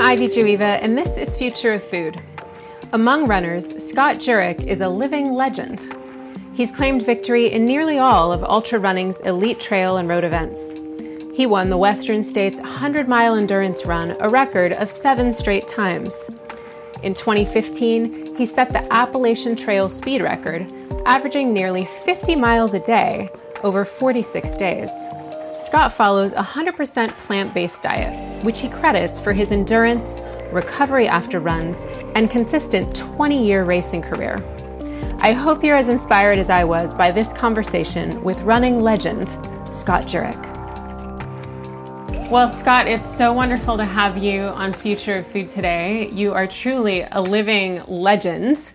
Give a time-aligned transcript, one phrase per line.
[0.00, 2.18] I'm Ivy Jueva, and this is Future of Food.
[2.94, 5.94] Among runners, Scott Jurek is a living legend.
[6.54, 10.72] He's claimed victory in nearly all of ultra running's elite trail and road events.
[11.34, 16.30] He won the Western States 100 mile endurance run, a record of seven straight times.
[17.02, 20.72] In 2015, he set the Appalachian Trail speed record,
[21.04, 23.28] averaging nearly 50 miles a day
[23.62, 24.90] over 46 days.
[25.60, 30.18] Scott follows a 100% plant based diet, which he credits for his endurance,
[30.52, 31.82] recovery after runs,
[32.14, 34.42] and consistent 20 year racing career.
[35.18, 39.28] I hope you're as inspired as I was by this conversation with running legend,
[39.70, 40.40] Scott Jurek.
[42.30, 46.08] Well, Scott, it's so wonderful to have you on Future of Food today.
[46.10, 48.72] You are truly a living legend.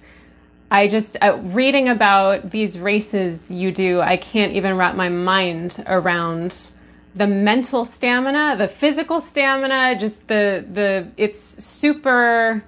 [0.71, 5.83] I just, uh, reading about these races you do, I can't even wrap my mind
[5.87, 6.71] around
[7.15, 12.63] the mental stamina, the physical stamina, just the the it's super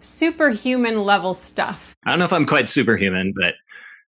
[0.00, 1.94] superhuman level stuff.
[2.04, 3.54] I don't know if I'm quite superhuman, but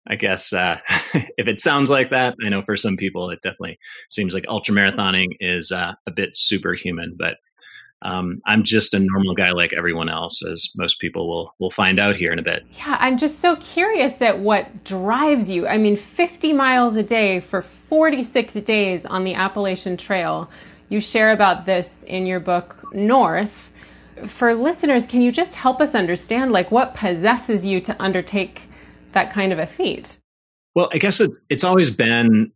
[0.09, 0.79] I guess uh,
[1.15, 3.79] if it sounds like that, I know for some people it definitely
[4.11, 7.15] seems like ultramarathoning is uh, a bit superhuman.
[7.19, 7.37] But
[8.03, 11.99] um, I'm just a normal guy like everyone else, as most people will will find
[11.99, 12.65] out here in a bit.
[12.77, 15.67] Yeah, I'm just so curious at what drives you.
[15.67, 20.51] I mean, 50 miles a day for 46 days on the Appalachian Trail.
[20.89, 23.73] You share about this in your book North.
[24.27, 28.63] For listeners, can you just help us understand like what possesses you to undertake
[29.13, 30.19] that kind of a feat?
[30.75, 32.53] Well, I guess it's it's always been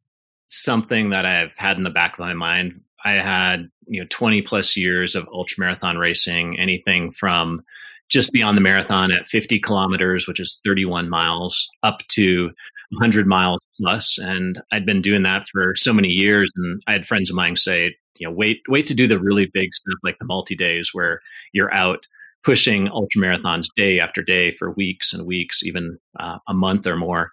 [0.50, 2.80] something that I've had in the back of my mind.
[3.04, 7.62] I had, you know, 20 plus years of ultramarathon racing, anything from
[8.08, 12.50] just beyond the marathon at 50 kilometers, which is 31 miles, up to
[12.92, 16.50] 100 miles plus, and I'd been doing that for so many years.
[16.56, 19.46] And I had friends of mine say, you know, wait, wait to do the really
[19.52, 21.20] big stuff like the multi days where
[21.52, 22.04] you're out
[22.42, 26.96] pushing ultra marathons day after day for weeks and weeks, even uh, a month or
[26.96, 27.30] more.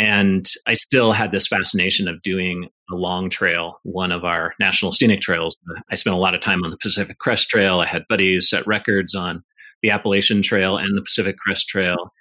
[0.00, 4.92] And I still had this fascination of doing a long trail, one of our national
[4.92, 5.58] scenic trails.
[5.90, 7.80] I spent a lot of time on the Pacific Crest Trail.
[7.80, 9.44] I had buddies set records on
[9.82, 12.14] the Appalachian Trail and the Pacific Crest Trail.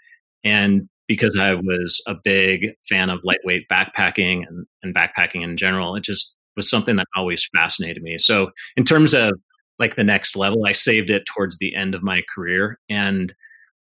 [0.43, 5.95] And because I was a big fan of lightweight backpacking and, and backpacking in general.
[5.95, 8.17] It just was something that always fascinated me.
[8.17, 9.31] So, in terms of
[9.79, 12.77] like the next level, I saved it towards the end of my career.
[12.89, 13.33] And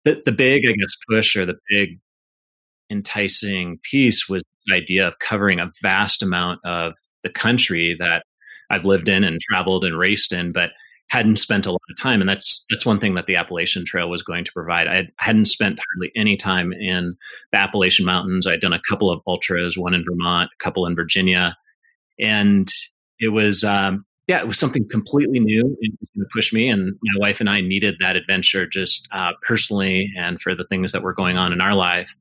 [0.03, 1.99] the, the big, I guess, push or the big
[2.89, 6.93] enticing piece was the idea of covering a vast amount of
[7.23, 8.23] the country that
[8.69, 10.71] I've lived in and traveled and raced in, but
[11.09, 14.09] hadn't spent a lot of time and that's that's one thing that the appalachian trail
[14.09, 14.87] was going to provide.
[14.87, 17.15] I hadn't spent hardly any time in
[17.53, 18.45] the appalachian mountains.
[18.45, 21.55] I'd done a couple of ultras one in vermont a couple in virginia
[22.19, 22.69] and
[23.19, 27.39] it was um, yeah it was something completely new to push me and my wife
[27.39, 31.37] and i needed that adventure just uh, personally and for the things that were going
[31.37, 32.15] on in our life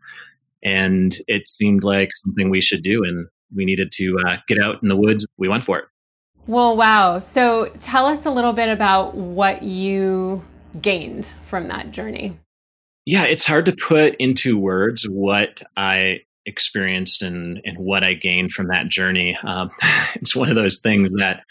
[0.67, 4.83] and it seemed like something we should do and we needed to uh, get out
[4.83, 5.87] in the woods we went for it
[6.47, 7.19] well, wow.
[7.19, 10.45] So tell us a little bit about what you
[10.81, 12.39] gained from that journey.
[13.05, 18.53] Yeah, it's hard to put into words what I experienced and, and what I gained
[18.53, 19.37] from that journey.
[19.45, 19.71] Um,
[20.15, 21.43] it's one of those things that,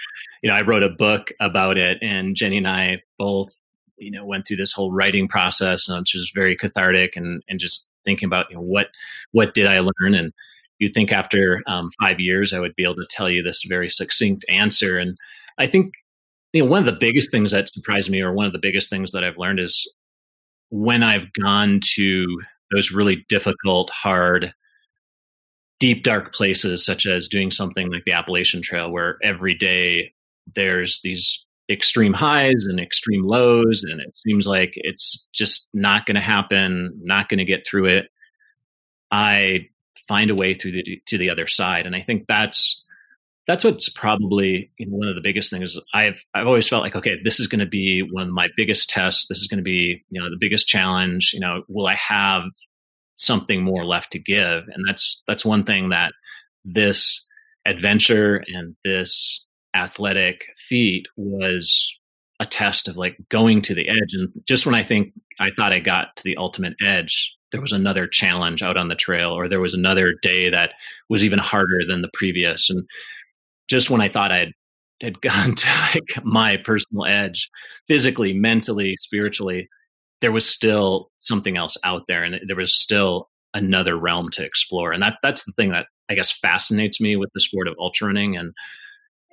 [0.42, 3.50] you know, I wrote a book about it, and Jenny and I both,
[3.98, 7.88] you know, went through this whole writing process, which was very cathartic, and and just
[8.06, 8.90] thinking about you know what
[9.32, 10.32] what did I learn and
[10.80, 13.90] you'd think after um, five years I would be able to tell you this very
[13.90, 14.98] succinct answer.
[14.98, 15.18] And
[15.58, 15.94] I think
[16.54, 18.90] you know one of the biggest things that surprised me, or one of the biggest
[18.90, 19.92] things that I've learned, is
[20.70, 24.54] when I've gone to those really difficult, hard,
[25.80, 30.14] deep, dark places, such as doing something like the Appalachian Trail, where every day
[30.56, 36.16] there's these extreme highs and extreme lows, and it seems like it's just not going
[36.16, 38.08] to happen, not going to get through it.
[39.12, 39.68] I
[40.08, 41.86] find a way through the, to the other side.
[41.86, 42.84] And I think that's
[43.48, 45.78] that's what's probably one of the biggest things.
[45.94, 48.90] I've I've always felt like, okay, this is going to be one of my biggest
[48.90, 49.28] tests.
[49.28, 51.32] This is going to be you know the biggest challenge.
[51.34, 52.44] You know, will I have
[53.16, 54.64] something more left to give?
[54.74, 56.14] And that's that's one thing that
[56.64, 57.26] this
[57.66, 59.45] adventure and this
[59.76, 61.98] athletic feat was
[62.40, 64.14] a test of like going to the edge.
[64.14, 67.72] And just when I think I thought I got to the ultimate edge, there was
[67.72, 70.74] another challenge out on the trail or there was another day that
[71.10, 72.70] was even harder than the previous.
[72.70, 72.84] And
[73.68, 74.52] just when i thought i had,
[75.02, 77.50] had gone to like my personal edge
[77.88, 79.68] physically mentally spiritually
[80.22, 84.92] there was still something else out there and there was still another realm to explore.
[84.92, 88.08] And that that's the thing that i guess fascinates me with the sport of ultra
[88.08, 88.36] running.
[88.38, 88.54] And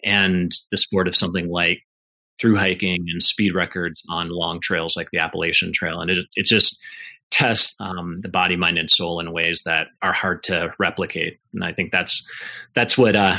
[0.05, 1.81] and the sport of something like
[2.41, 6.01] through hiking and speed records on long trails like the Appalachian Trail.
[6.01, 6.79] And it, it just
[7.31, 11.39] tests um, the body, mind, and soul in ways that are hard to replicate.
[11.55, 12.27] And I think that's
[12.75, 13.39] that's what uh,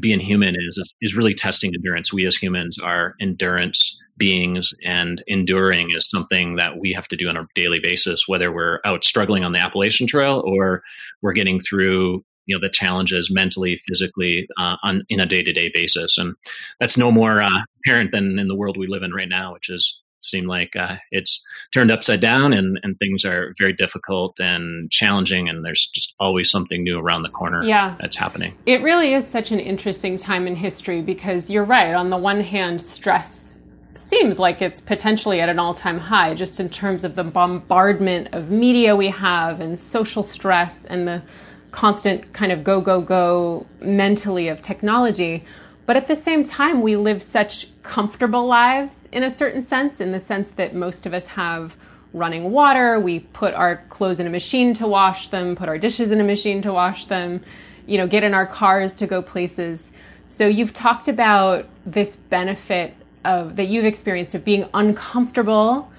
[0.00, 2.12] being human is is really testing endurance.
[2.12, 7.28] We as humans are endurance beings, and enduring is something that we have to do
[7.28, 10.82] on a daily basis, whether we're out struggling on the Appalachian Trail or
[11.22, 16.18] we're getting through you know the challenges mentally physically uh, on in a day-to-day basis.
[16.18, 16.34] And
[16.80, 19.68] that's no more uh, apparent than in the world we live in right now which
[19.70, 24.90] is seem like uh, it's turned upside down and, and things are very difficult and
[24.90, 27.96] challenging and there's just always something new around the corner yeah.
[28.00, 28.56] that's happening.
[28.66, 31.94] It really is such an interesting time in history because you're right.
[31.94, 33.60] On the one hand stress
[33.94, 38.48] seems like it's potentially at an all-time high just in terms of the bombardment of
[38.50, 41.22] media we have and social stress and the
[41.70, 45.44] constant kind of go, go, go mentally of technology.
[45.86, 50.12] But at the same time, we live such comfortable lives in a certain sense, in
[50.12, 51.74] the sense that most of us have
[52.12, 52.98] running water.
[53.00, 56.24] We put our clothes in a machine to wash them, put our dishes in a
[56.24, 57.42] machine to wash them,
[57.86, 59.90] you know, get in our cars to go places.
[60.26, 62.94] So you've talked about this benefit
[63.24, 65.90] of that you've experienced of being uncomfortable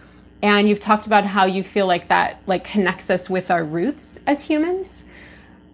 [0.41, 4.19] and you've talked about how you feel like that like connects us with our roots
[4.25, 5.03] as humans.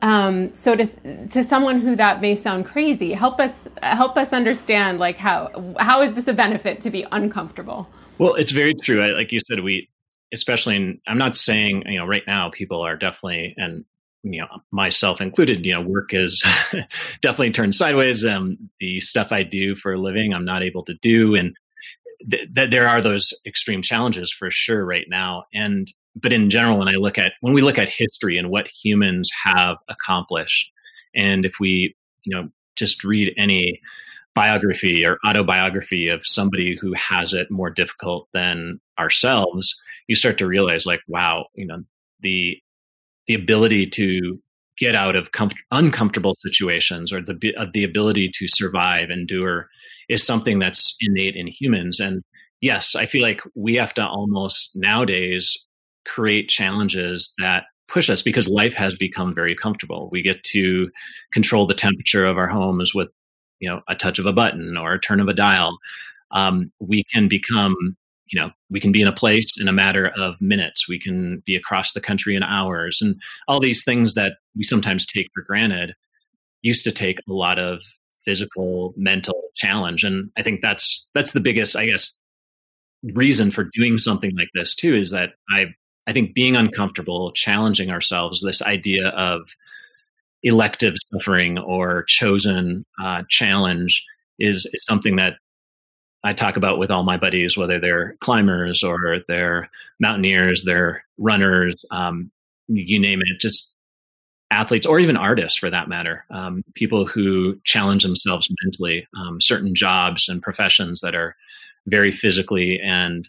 [0.06, 5.00] Um, so to to someone who that may sound crazy, help us help us understand
[5.00, 7.90] like how how is this a benefit to be uncomfortable?
[8.20, 9.02] Well, it's very true.
[9.02, 9.90] I, like you said, we
[10.32, 13.84] especially in, I'm not saying you know right now people are definitely and
[14.22, 16.44] you know myself included you know work is
[17.22, 20.96] definitely turned sideways um the stuff i do for a living i'm not able to
[20.96, 21.56] do and
[22.28, 26.78] that th- there are those extreme challenges for sure right now and but in general,
[26.78, 30.72] when I look at when we look at history and what humans have accomplished,
[31.14, 33.80] and if we you know just read any
[34.34, 40.46] biography or autobiography of somebody who has it more difficult than ourselves, you start to
[40.46, 41.84] realize like, wow, you know,
[42.22, 42.58] the
[43.28, 44.40] the ability to
[44.78, 49.70] get out of com- uncomfortable situations or the uh, the ability to survive, endure,
[50.10, 52.00] is something that's innate in humans.
[52.00, 52.24] And
[52.62, 55.65] yes, I feel like we have to almost nowadays
[56.06, 60.10] create challenges that push us because life has become very comfortable.
[60.12, 60.90] We get to
[61.34, 63.10] control the temperature of our homes with,
[63.60, 65.78] you know, a touch of a button or a turn of a dial.
[66.32, 67.76] Um, we can become,
[68.28, 70.90] you know, we can be in a place in a matter of minutes.
[70.90, 73.16] We can be across the country in hours, and
[73.48, 75.94] all these things that we sometimes take for granted
[76.64, 77.82] used to take a lot of
[78.26, 80.04] physical, mental challenge.
[80.04, 82.20] And I think that's that's the biggest, I guess,
[83.14, 85.68] reason for doing something like this too is that I
[86.08, 89.56] I think being uncomfortable, challenging ourselves, this idea of
[90.44, 94.06] elective suffering or chosen uh, challenge
[94.38, 95.38] is, is something that
[96.24, 99.70] I talk about with all my buddies, whether they're climbers or they're
[100.00, 102.32] mountaineers, they're runners, um,
[102.68, 103.74] you name it, just
[104.52, 109.76] athletes or even artists for that matter, um, people who challenge themselves mentally, um, certain
[109.76, 111.36] jobs and professions that are
[111.88, 113.28] very physically and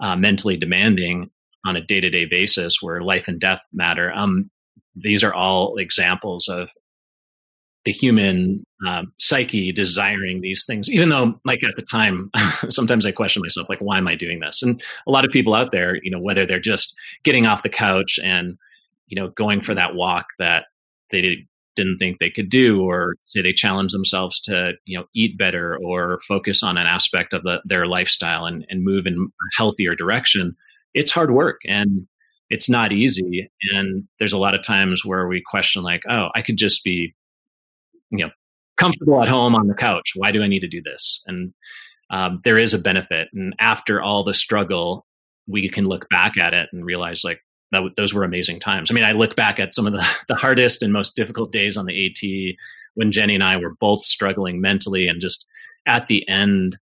[0.00, 1.30] uh, mentally demanding
[1.66, 4.12] on a day to day basis where life and death matter.
[4.12, 4.50] Um,
[4.94, 6.70] these are all examples of
[7.84, 12.30] the human um, psyche desiring these things, even though, like at the time,
[12.68, 14.62] sometimes I question myself, like, why am I doing this?
[14.62, 17.68] And a lot of people out there, you know, whether they're just getting off the
[17.68, 18.58] couch and,
[19.06, 20.64] you know, going for that walk that
[21.12, 21.46] they
[21.76, 25.78] didn't think they could do, or say they challenge themselves to, you know, eat better
[25.84, 29.94] or focus on an aspect of the, their lifestyle and, and move in a healthier
[29.94, 30.56] direction
[30.96, 32.08] it's hard work and
[32.48, 33.50] it's not easy.
[33.72, 37.14] And there's a lot of times where we question, like, oh, I could just be,
[38.10, 38.30] you know,
[38.76, 40.12] comfortable at home on the couch.
[40.16, 41.22] Why do I need to do this?
[41.26, 41.52] And
[42.10, 43.28] um, there is a benefit.
[43.34, 45.06] And after all the struggle,
[45.46, 47.40] we can look back at it and realize, like,
[47.72, 48.90] that those were amazing times.
[48.90, 51.76] I mean, I look back at some of the, the hardest and most difficult days
[51.76, 52.56] on the AT
[52.94, 55.46] when Jenny and I were both struggling mentally and just
[55.84, 56.78] at the end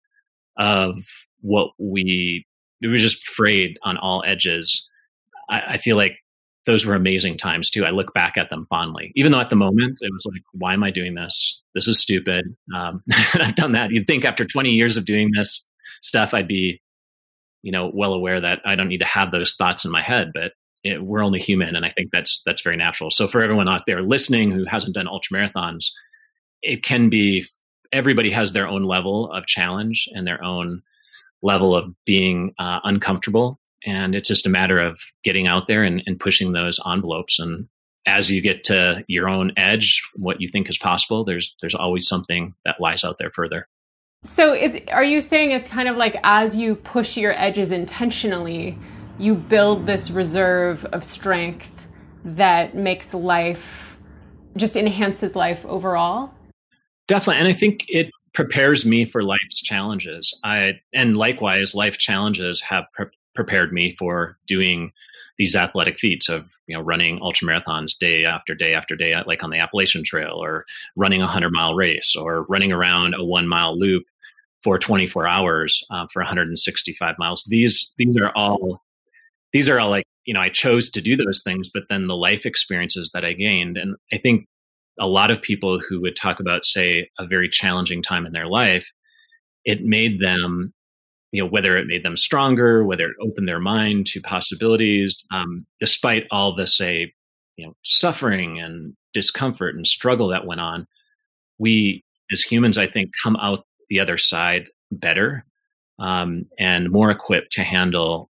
[0.58, 0.94] of
[1.42, 2.46] what we
[2.84, 4.88] we were just frayed on all edges.
[5.50, 6.18] I, I feel like
[6.66, 7.86] those were amazing times too.
[7.86, 10.74] I look back at them fondly, even though at the moment it was like, why
[10.74, 11.62] am I doing this?
[11.76, 12.46] This is stupid.
[12.74, 13.92] Um, I've done that.
[13.92, 15.68] You'd think after 20 years of doing this
[16.02, 16.82] stuff, I'd be,
[17.62, 20.32] you know, well aware that I don't need to have those thoughts in my head,
[20.34, 21.76] but it, we're only human.
[21.76, 23.12] And I think that's, that's very natural.
[23.12, 25.88] So for everyone out there listening who hasn't done ultra marathons,
[26.62, 27.46] it can be,
[27.92, 30.82] everybody has their own level of challenge and their own
[31.44, 33.60] level of being uh, uncomfortable.
[33.86, 37.38] And it's just a matter of getting out there and, and pushing those envelopes.
[37.38, 37.68] And
[38.08, 42.08] as you get to your own edge, what you think is possible, there's there's always
[42.08, 43.68] something that lies out there further.
[44.24, 48.78] So, it, are you saying it's kind of like as you push your edges intentionally,
[49.18, 51.70] you build this reserve of strength
[52.24, 53.98] that makes life
[54.56, 56.34] just enhances life overall?
[57.08, 57.40] Definitely.
[57.40, 60.38] And I think it prepares me for life's challenges.
[60.44, 64.92] I and likewise life challenges have pre- prepared me for doing
[65.38, 69.44] these athletic feats of you know running ultra marathons day after day after day like
[69.44, 73.48] on the Appalachian Trail or running a 100 mile race or running around a 1
[73.48, 74.04] mile loop
[74.64, 77.44] for 24 hours uh, for 165 miles.
[77.46, 78.82] These these are all
[79.52, 82.16] these are all like you know I chose to do those things, but then the
[82.16, 84.48] life experiences that I gained, and I think
[85.00, 88.48] a lot of people who would talk about say a very challenging time in their
[88.48, 88.92] life,
[89.66, 90.74] it made them
[91.32, 95.66] you know whether it made them stronger, whether it opened their mind to possibilities, um,
[95.80, 97.14] despite all the say
[97.58, 100.88] you know suffering and discomfort and struggle that went on.
[101.58, 105.46] We as humans, I think, come out the other side better
[106.00, 108.30] um, and more equipped to handle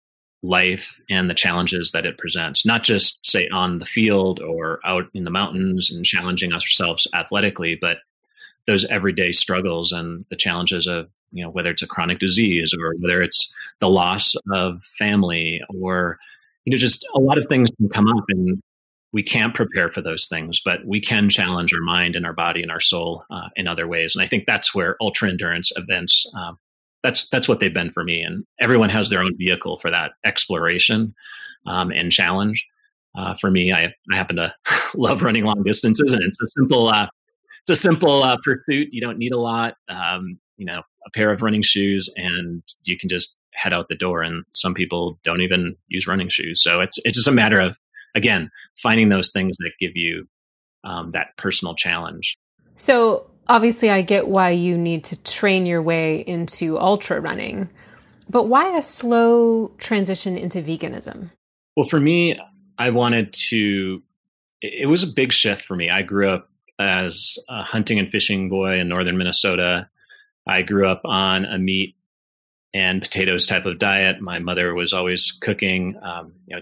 [0.45, 5.05] life and the challenges that it presents, not just say on the field or out
[5.13, 7.99] in the mountains and challenging ourselves athletically, but
[8.67, 12.93] those everyday struggles and the challenges of, you know, whether it's a chronic disease or
[12.99, 16.17] whether it's the loss of family or,
[16.63, 18.61] you know, just a lot of things can come up and
[19.13, 22.61] we can't prepare for those things, but we can challenge our mind and our body
[22.61, 24.15] and our soul uh, in other ways.
[24.15, 26.57] And I think that's where ultra endurance events um,
[27.05, 28.21] that's that's what they've been for me.
[28.21, 31.13] And everyone has their own vehicle for that exploration
[31.67, 32.67] um, and challenge.
[33.17, 34.53] Uh, for me, I, I happen to
[34.95, 37.07] love running long distances, and it's a simple uh,
[37.61, 38.89] it's a simple uh, pursuit.
[38.91, 39.75] You don't need a lot.
[39.87, 43.95] Um, you know, a pair of running shoes, and you can just head out the
[43.95, 44.23] door.
[44.23, 47.77] And some people don't even use running shoes, so it's it's just a matter of
[48.15, 48.49] again,
[48.81, 50.27] finding those things that give you
[50.83, 52.35] um, that personal challenge.
[52.77, 57.69] So, obviously, I get why you need to train your way into ultra running,
[58.29, 61.31] but why a slow transition into veganism?
[61.75, 62.39] Well, for me,
[62.77, 64.01] I wanted to,
[64.61, 65.89] it was a big shift for me.
[65.89, 66.49] I grew up
[66.79, 69.89] as a hunting and fishing boy in northern Minnesota.
[70.47, 71.95] I grew up on a meat
[72.73, 74.21] and potatoes type of diet.
[74.21, 75.97] My mother was always cooking.
[76.01, 76.61] Um, you know,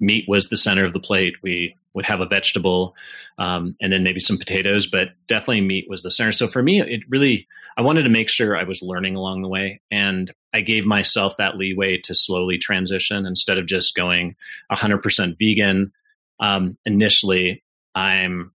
[0.00, 1.34] meat was the center of the plate.
[1.42, 2.94] We would have a vegetable
[3.38, 6.32] um, and then maybe some potatoes, but definitely meat was the center.
[6.32, 7.46] So for me, it really,
[7.76, 9.80] I wanted to make sure I was learning along the way.
[9.90, 14.36] And I gave myself that leeway to slowly transition instead of just going
[14.70, 15.92] 100% vegan.
[16.40, 17.62] Um, initially,
[17.94, 18.52] I'm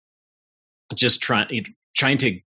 [0.96, 1.66] just trying
[1.96, 2.40] trying to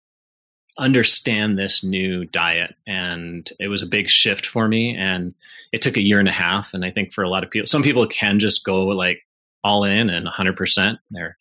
[0.78, 4.96] understand this new diet, and it was a big shift for me.
[4.98, 5.34] And
[5.72, 6.74] it took a year and a half.
[6.74, 9.22] And I think for a lot of people, some people can just go like
[9.64, 10.98] all in and 100%.
[11.12, 11.38] They're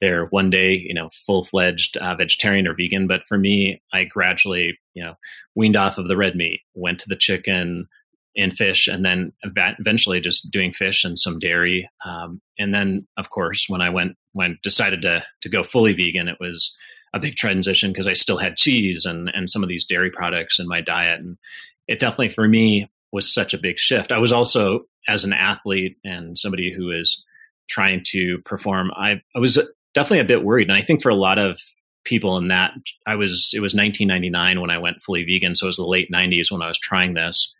[0.00, 3.06] they're one day, you know, full fledged uh, vegetarian or vegan.
[3.06, 5.14] But for me, I gradually, you know,
[5.54, 7.86] weaned off of the red meat, went to the chicken
[8.36, 11.88] and fish, and then eventually just doing fish and some dairy.
[12.04, 16.26] Um, and then, of course, when I went when decided to to go fully vegan,
[16.26, 16.76] it was
[17.14, 20.58] a big transition because I still had cheese and and some of these dairy products
[20.58, 21.38] in my diet, and
[21.86, 24.10] it definitely for me was such a big shift.
[24.10, 27.24] I was also, as an athlete and somebody who is
[27.68, 29.58] trying to perform, I, I was
[29.94, 30.68] definitely a bit worried.
[30.68, 31.60] And I think for a lot of
[32.04, 32.72] people in that,
[33.06, 35.54] I was, it was 1999 when I went fully vegan.
[35.54, 37.54] So it was the late 90s when I was trying this.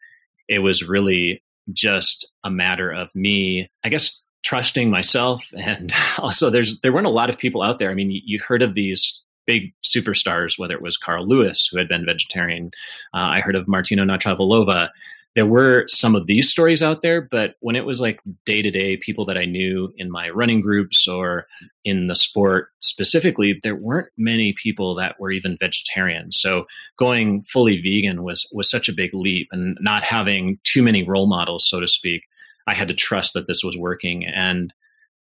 [0.48, 1.42] It was really
[1.72, 5.44] just a matter of me, I guess, trusting myself.
[5.52, 7.90] And also, there's, there weren't a lot of people out there.
[7.90, 11.78] I mean, you, you heard of these big superstars, whether it was Carl Lewis, who
[11.78, 12.70] had been vegetarian.
[13.14, 14.90] Uh, I heard of Martina Navratilova
[15.34, 18.70] there were some of these stories out there, but when it was like day to
[18.70, 21.46] day people that I knew in my running groups or
[21.84, 26.32] in the sport specifically, there weren't many people that were even vegetarian.
[26.32, 26.66] So
[26.98, 31.26] going fully vegan was was such a big leap, and not having too many role
[31.26, 32.24] models, so to speak.
[32.66, 34.72] I had to trust that this was working, and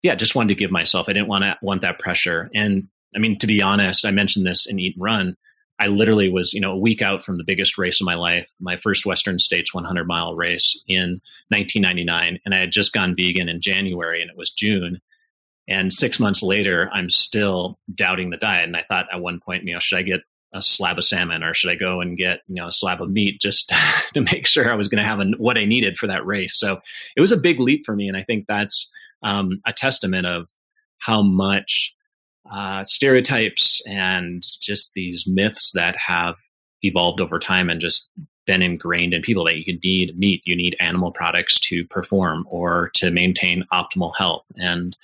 [0.03, 1.09] yeah, just wanted to give myself.
[1.09, 4.47] I didn't want to want that pressure, and I mean to be honest, I mentioned
[4.47, 5.37] this in Eat and Run
[5.79, 8.49] I literally was, you know, a week out from the biggest race of my life,
[8.61, 12.39] my first Western States 100 mile race in 1999.
[12.45, 15.01] And I had just gone vegan in January and it was June.
[15.69, 18.67] And six months later, I'm still doubting the diet.
[18.67, 20.21] And I thought at one point, you know, should I get
[20.55, 23.11] a slab of salmon or should I go and get, you know, a slab of
[23.11, 23.73] meat just
[24.15, 26.55] to make sure I was going to have what I needed for that race?
[26.55, 26.81] So
[27.17, 28.09] it was a big leap for me.
[28.09, 30.49] And I think that's um, a testament of
[30.99, 31.95] how much
[32.53, 36.37] uh, stereotypes and just these myths that have
[36.83, 38.11] evolved over time and just
[38.47, 42.91] been ingrained in people that you need meat, you need animal products to perform or
[42.95, 44.45] to maintain optimal health.
[44.57, 44.97] And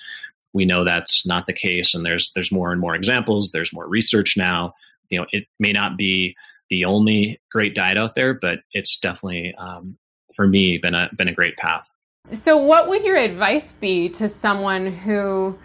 [0.52, 1.95] we know that's not the case.
[1.95, 3.50] And there's there's more and more examples.
[3.50, 4.75] There's more research now.
[5.09, 6.37] You know, it may not be
[6.69, 9.97] the only great diet out there, but it's definitely um,
[10.35, 11.88] for me been a been a great path.
[12.33, 15.59] So, what would your advice be to someone who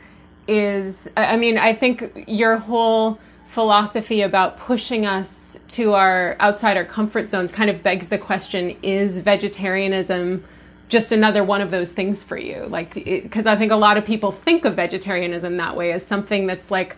[0.48, 1.08] is?
[1.18, 7.30] I mean, I think your whole philosophy about pushing us to our outside our comfort
[7.30, 10.44] zones kind of begs the question: Is vegetarianism
[10.90, 12.66] just another one of those things for you?
[12.68, 16.46] Like, because I think a lot of people think of vegetarianism that way as something
[16.46, 16.98] that's like,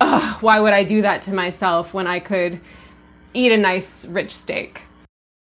[0.00, 2.60] oh, why would I do that to myself when I could
[3.34, 4.82] eat a nice rich steak?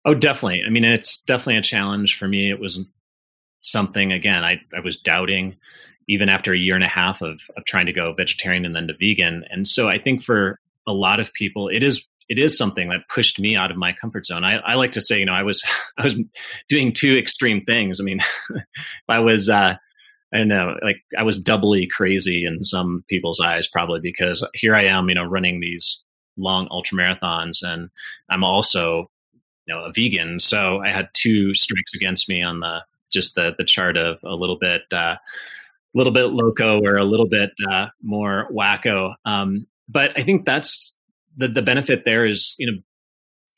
[0.05, 0.63] Oh, definitely.
[0.67, 2.51] I mean, it's definitely a challenge for me.
[2.51, 2.81] It was
[3.61, 5.57] something again I, I was doubting
[6.11, 8.89] even after a year and a half of, of trying to go vegetarian and then
[8.89, 9.45] to vegan.
[9.49, 13.09] And so I think for a lot of people, it is it is something that
[13.09, 14.45] pushed me out of my comfort zone.
[14.45, 15.63] I, I like to say, you know, I was
[15.99, 16.19] I was
[16.69, 18.01] doing two extreme things.
[18.01, 18.21] I mean,
[19.09, 19.77] I was uh,
[20.33, 24.75] I don't know, like I was doubly crazy in some people's eyes, probably because here
[24.75, 26.05] I am, you know, running these
[26.37, 27.89] long ultra marathons, and
[28.29, 29.11] I'm also,
[29.67, 30.41] you know, a vegan.
[30.41, 32.81] So I had two strikes against me on the
[33.13, 35.17] just the the chart of a little bit, uh,
[35.95, 39.15] little bit loco or a little bit uh, more wacko.
[39.25, 40.99] Um, but I think that's
[41.37, 42.79] the the benefit there is you know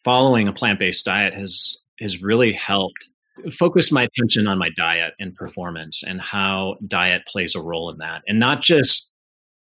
[0.05, 3.09] following a plant based diet has has really helped
[3.51, 7.99] focus my attention on my diet and performance and how diet plays a role in
[7.99, 8.23] that.
[8.27, 9.11] And not just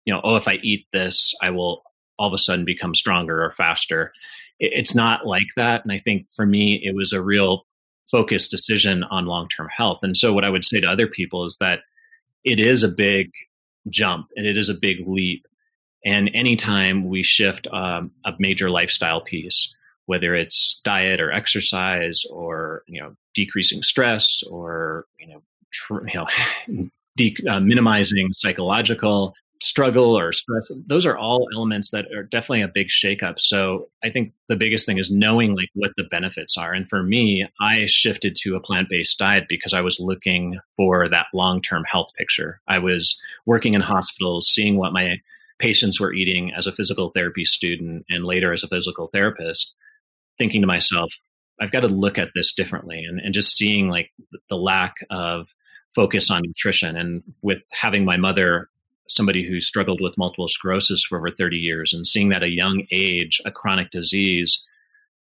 [0.05, 1.83] you know oh if i eat this i will
[2.19, 4.13] all of a sudden become stronger or faster.
[4.61, 5.83] It's not like that.
[5.83, 7.67] And i think for me it was a real
[8.11, 10.01] focused decision on long-term health.
[10.03, 11.81] And so what i would say to other people is that
[12.45, 13.31] it is a big
[13.89, 15.47] jump and it is a big leap.
[16.05, 19.73] And anytime we shift um, a major lifestyle piece,
[20.07, 26.15] whether it's diet or exercise or you know decreasing stress or you know tr- you
[26.15, 32.63] know de- uh, minimizing psychological struggle or stress those are all elements that are definitely
[32.63, 33.39] a big shakeup.
[33.39, 36.73] So i think the biggest thing is knowing like what the benefits are.
[36.73, 41.27] And for me i shifted to a plant-based diet because i was looking for that
[41.33, 42.61] long-term health picture.
[42.67, 45.21] I was working in hospitals seeing what my
[45.63, 49.75] patients were eating as a physical therapy student and later as a physical therapist,
[50.37, 51.13] thinking to myself,
[51.61, 54.11] I've got to look at this differently and, and just seeing like
[54.49, 55.55] the lack of
[55.95, 56.97] focus on nutrition.
[56.97, 58.69] And with having my mother,
[59.09, 62.87] somebody who struggled with multiple sclerosis for over 30 years, and seeing that a young
[62.91, 64.65] age, a chronic disease,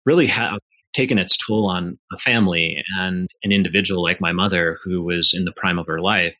[0.05, 0.59] really have
[0.93, 5.45] taken its toll on a family and an individual like my mother who was in
[5.45, 6.37] the prime of her life,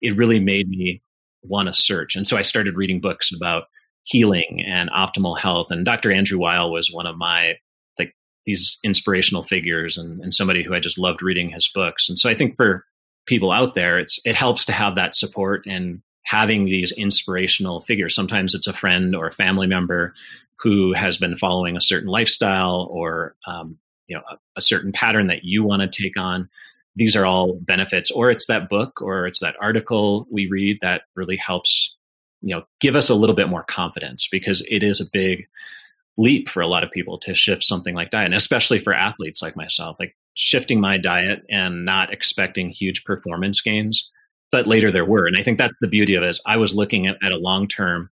[0.00, 1.02] it really made me
[1.42, 2.14] want to search.
[2.14, 3.64] And so I started reading books about
[4.04, 5.70] healing and optimal health.
[5.70, 6.12] And Dr.
[6.12, 7.54] Andrew Weil was one of my
[7.98, 12.08] like these inspirational figures and, and somebody who I just loved reading his books.
[12.08, 12.84] And so I think for
[13.26, 18.14] people out there, it's it helps to have that support and having these inspirational figures.
[18.14, 20.14] Sometimes it's a friend or a family member
[20.60, 25.26] who has been following a certain lifestyle or um, you know a, a certain pattern
[25.26, 26.48] that you want to take on
[26.96, 31.02] these are all benefits or it's that book or it's that article we read that
[31.16, 31.96] really helps
[32.42, 35.46] you know give us a little bit more confidence because it is a big
[36.18, 39.40] leap for a lot of people to shift something like diet and especially for athletes
[39.40, 44.10] like myself like shifting my diet and not expecting huge performance gains
[44.50, 47.06] but later there were and i think that's the beauty of it i was looking
[47.06, 48.10] at, at a long-term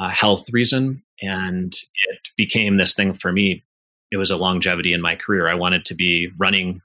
[0.00, 1.74] uh, health reason and
[2.08, 3.64] it became this thing for me
[4.10, 6.80] it was a longevity in my career i wanted to be running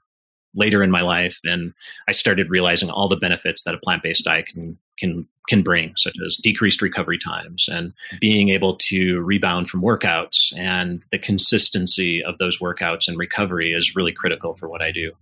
[0.56, 1.72] later in my life, and
[2.08, 5.92] I started realizing all the benefits that a plant based diet can can can bring,
[5.96, 10.56] such as decreased recovery times and being able to rebound from workouts.
[10.58, 15.12] And the consistency of those workouts and recovery is really critical for what I do.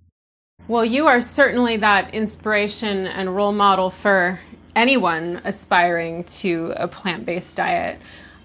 [0.67, 4.41] Well, you are certainly that inspiration and role model for
[4.75, 7.99] anyone aspiring to a plant based diet.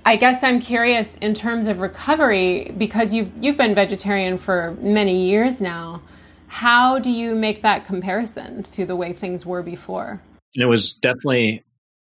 [0.05, 5.29] I guess I'm curious in terms of recovery because you've you've been vegetarian for many
[5.29, 6.01] years now.
[6.47, 10.21] How do you make that comparison to the way things were before?
[10.55, 11.63] It was definitely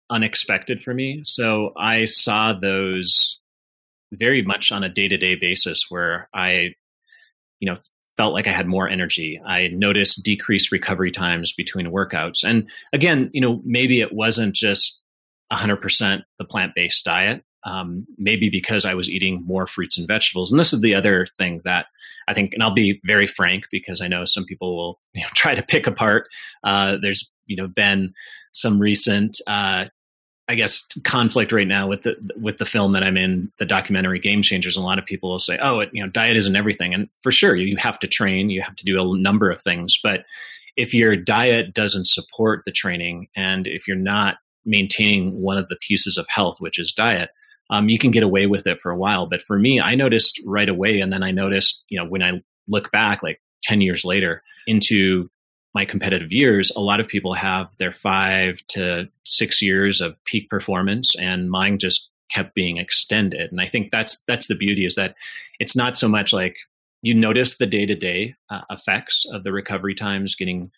[0.10, 1.22] unexpected for me.
[1.24, 3.40] So I saw those
[4.12, 6.74] very much on a day to day basis where I,
[7.62, 7.78] you know,
[8.18, 9.42] felt like I had more energy.
[9.46, 12.44] I noticed decreased recovery times between workouts.
[12.44, 15.02] And again, you know, maybe it wasn't just
[15.52, 17.44] 100% the plant based diet.
[17.64, 20.52] Um, maybe because I was eating more fruits and vegetables.
[20.52, 21.86] And this is the other thing that
[22.28, 25.28] I think, and I'll be very frank because I know some people will you know,
[25.36, 26.28] try to pick apart.
[26.64, 28.14] Uh, there's you know been
[28.54, 29.86] some recent, uh,
[30.52, 34.20] I guess, conflict right now with the with the film that I'm in, the documentary
[34.20, 34.76] Game Changers.
[34.76, 37.32] A lot of people will say, "Oh, it, you know, diet isn't everything," and for
[37.32, 40.26] sure, you have to train, you have to do a number of things, but
[40.76, 45.78] if your diet doesn't support the training, and if you're not maintaining one of the
[45.78, 47.30] pieces of health, which is diet,
[47.70, 49.26] um, you can get away with it for a while.
[49.26, 51.00] But for me, I noticed right away.
[51.00, 55.30] And then I noticed, you know, when I look back like 10 years later into
[55.74, 60.50] my competitive years, a lot of people have their five to six years of peak
[60.50, 63.52] performance and mine just kept being extended.
[63.52, 65.16] And I think that's, that's the beauty is that
[65.60, 66.56] it's not so much like
[67.02, 68.36] you notice the day to day
[68.70, 70.72] effects of the recovery times getting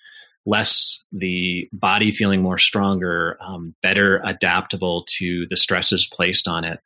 [0.45, 6.79] less the body feeling more stronger, um, better adaptable to the stresses placed on it.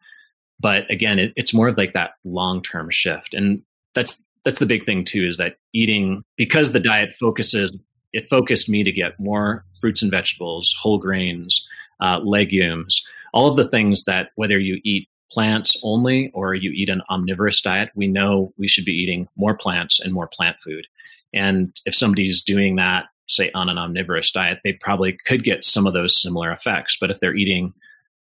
[0.60, 3.62] But again, it, it's more of like that long term shift, and
[3.94, 5.24] that's that's the big thing too.
[5.24, 7.72] Is that eating because the diet focuses
[8.18, 11.68] it focused me to get more fruits and vegetables, whole grains,
[12.02, 16.90] uh, legumes, all of the things that whether you eat plants only or you eat
[16.90, 20.88] an omnivorous diet, we know we should be eating more plants and more plant food.
[21.32, 25.86] And if somebody's doing that say on an omnivorous diet, they probably could get some
[25.86, 26.98] of those similar effects.
[27.00, 27.74] But if they're eating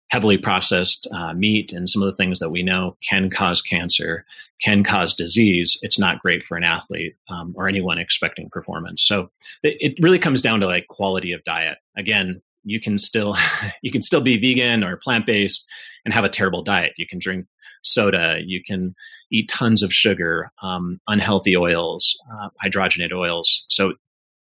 [0.10, 4.26] heavily processed uh, meat and some of the things that we know can cause cancer,
[4.62, 9.04] can cause disease, it's not great for an athlete um, or anyone expecting performance.
[9.04, 9.30] So
[9.63, 11.78] it, really comes down to like quality of diet.
[11.96, 13.36] Again, you can still
[13.82, 15.65] you can still be vegan or plant based
[16.06, 16.93] and have a terrible diet.
[16.98, 17.46] You can drink
[17.84, 18.39] soda.
[18.43, 18.96] You can
[19.32, 23.65] eat tons of sugar, um, unhealthy oils, uh, hydrogenated oils.
[23.70, 23.93] So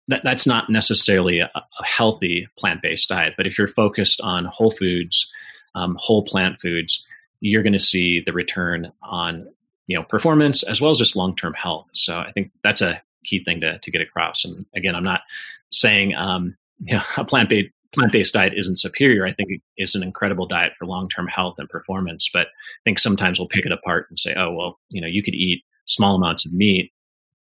[0.08, 3.34] that, that's not necessarily a, a healthy plant based diet.
[3.36, 5.30] But if you're focused on whole foods,
[5.74, 7.04] um, whole plant foods,
[7.40, 9.46] you're going to see the return on
[9.90, 11.90] you know performance as well as just long term health.
[11.92, 14.44] So I think that's a key thing to to get across.
[14.44, 15.22] And again, I'm not
[15.70, 19.26] saying um, you know, a plant based plant based diet isn't superior.
[19.26, 22.30] I think it's an incredible diet for long term health and performance.
[22.32, 25.24] But I think sometimes we'll pick it apart and say, oh well, you know, you
[25.24, 26.92] could eat small amounts of meat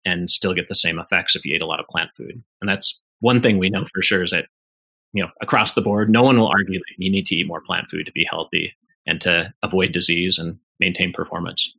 [0.06, 2.42] and still get the same effects if you ate a lot of plant food.
[2.62, 4.46] And that's one thing we know for sure is that,
[5.12, 7.60] you know, across the board, no one will argue that you need to eat more
[7.60, 8.74] plant food to be healthy
[9.06, 11.74] and to avoid disease and maintain performance.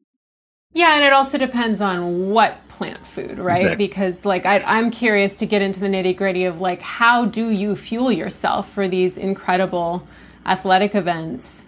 [0.72, 3.62] Yeah, and it also depends on what plant food, right?
[3.62, 3.87] Exactly.
[3.87, 7.50] Because like I, am curious to get into the nitty gritty of like how do
[7.50, 10.07] you fuel yourself for these incredible
[10.46, 11.64] athletic events?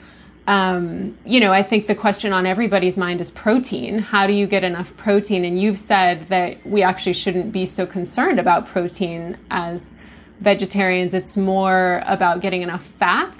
[0.50, 4.00] um, you know, I think the question on everybody's mind is protein.
[4.00, 5.44] How do you get enough protein?
[5.44, 9.94] And you've said that we actually shouldn't be so concerned about protein as
[10.40, 11.14] vegetarians.
[11.14, 13.38] It's more about getting enough fat.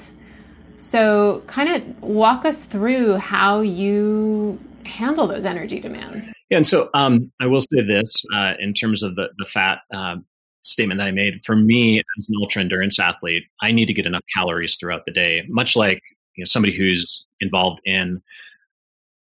[0.77, 6.33] So, kind of walk us through how you handle those energy demands.
[6.51, 9.81] Yeah, and so um, I will say this uh, in terms of the the fat
[9.95, 10.16] uh,
[10.62, 11.40] statement that I made.
[11.45, 15.12] For me, as an ultra endurance athlete, I need to get enough calories throughout the
[15.12, 16.01] day, much like
[16.37, 18.23] you know somebody who's involved in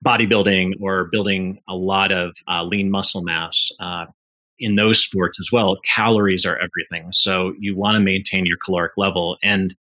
[0.06, 4.06] bodybuilding or building a lot of uh, lean muscle mass uh,
[4.60, 8.94] in those sports as well calories are everything so you want to maintain your caloric
[8.98, 9.76] level and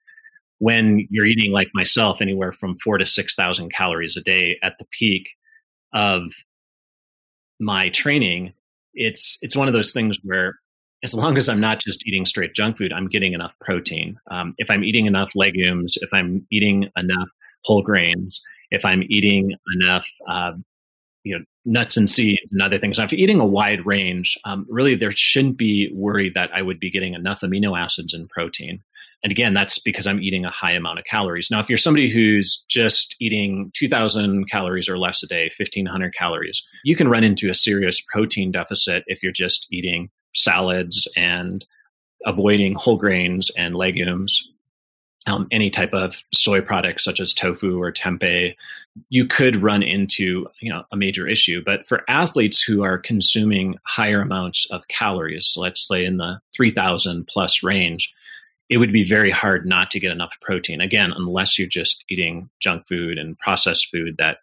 [0.59, 4.77] when you're eating like myself anywhere from four to six thousand calories a day at
[4.77, 5.29] the peak
[5.93, 6.31] of
[7.59, 8.53] my training
[8.93, 10.59] it's it's one of those things where
[11.03, 14.19] as long as I'm not just eating straight junk food, I'm getting enough protein.
[14.29, 17.29] Um, if I'm eating enough legumes, if I'm eating enough
[17.63, 20.53] whole grains, if I'm eating enough, uh,
[21.23, 24.65] you know, nuts and seeds and other things, if I'm eating a wide range, um,
[24.69, 28.81] really there shouldn't be worry that I would be getting enough amino acids and protein.
[29.23, 31.49] And again, that's because I'm eating a high amount of calories.
[31.51, 36.65] Now, if you're somebody who's just eating 2,000 calories or less a day, 1,500 calories,
[36.83, 41.65] you can run into a serious protein deficit if you're just eating salads and
[42.25, 44.47] avoiding whole grains and legumes,
[45.27, 48.55] um, any type of soy products such as tofu or tempeh,
[49.09, 51.61] you could run into you know a major issue.
[51.63, 57.27] But for athletes who are consuming higher amounts of calories, let's say in the 3,000
[57.27, 58.13] plus range,
[58.69, 60.79] it would be very hard not to get enough protein.
[60.79, 64.37] Again, unless you're just eating junk food and processed food that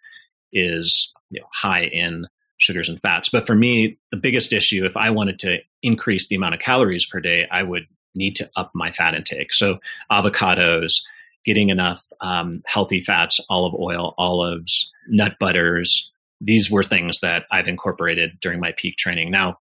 [0.53, 2.27] is you know, high in
[2.59, 3.29] sugars and fats.
[3.29, 7.07] But for me, the biggest issue, if I wanted to increase the amount of calories
[7.07, 9.53] per day, I would need to up my fat intake.
[9.53, 9.79] So
[10.11, 11.03] avocados,
[11.45, 16.11] getting enough um, healthy fats, olive oil, olives, nut butters.
[16.41, 19.31] These were things that I've incorporated during my peak training.
[19.31, 19.59] Now,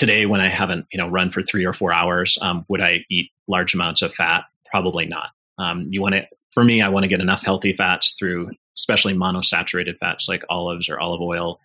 [0.00, 3.04] today, when I haven't you know run for three or four hours, um, would I
[3.10, 4.44] eat large amounts of fat?
[4.64, 5.28] Probably not.
[5.58, 9.12] Um, you want to, for me, I want to get enough healthy fats through, especially
[9.12, 11.60] monosaturated fats like olives or olive oil,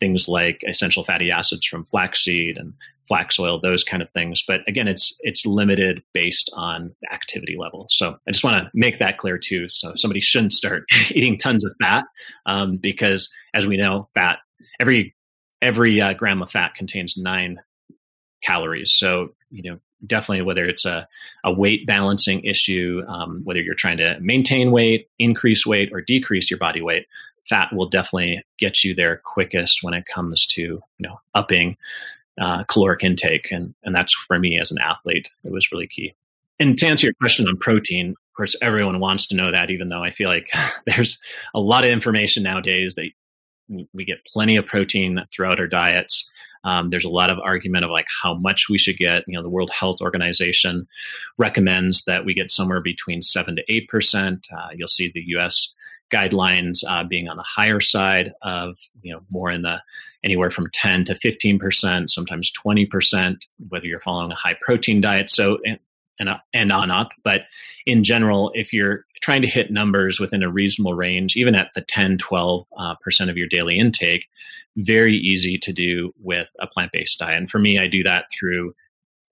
[0.00, 2.74] things like essential fatty acids from flaxseed and
[3.08, 4.44] flax oil, those kind of things.
[4.46, 7.86] But again, it's it's limited based on activity level.
[7.88, 9.70] So I just want to make that clear too.
[9.70, 12.04] So somebody shouldn't start eating tons of fat
[12.44, 14.40] um, because, as we know, fat
[14.78, 15.14] every
[15.62, 17.60] every uh, gram of fat contains nine
[18.42, 18.92] calories.
[18.92, 21.06] So you know definitely whether it's a,
[21.44, 26.50] a weight balancing issue, um, whether you're trying to maintain weight, increase weight, or decrease
[26.50, 27.06] your body weight,
[27.44, 31.76] fat will definitely get you there quickest when it comes to you know upping
[32.40, 36.14] uh, caloric intake, and and that's for me as an athlete, it was really key.
[36.58, 39.88] And to answer your question on protein, of course, everyone wants to know that, even
[39.88, 40.50] though I feel like
[40.86, 41.18] there's
[41.54, 43.10] a lot of information nowadays that
[43.68, 46.30] we get plenty of protein throughout our diets.
[46.64, 49.24] Um, there's a lot of argument of like how much we should get.
[49.26, 50.86] You know, the World Health Organization
[51.38, 54.46] recommends that we get somewhere between seven to eight percent.
[54.56, 55.74] Uh, you'll see the U.S.
[56.12, 59.78] guidelines uh, being on the higher side of you know more in the
[60.24, 65.00] anywhere from 10 to 15 percent, sometimes 20 percent, whether you're following a high protein
[65.00, 65.30] diet.
[65.30, 67.10] So and, and on up.
[67.24, 67.42] But
[67.86, 71.80] in general, if you're trying to hit numbers within a reasonable range, even at the
[71.80, 74.28] 10, 12 uh, percent of your daily intake,
[74.76, 77.36] very easy to do with a plant based diet.
[77.36, 78.74] And for me, I do that through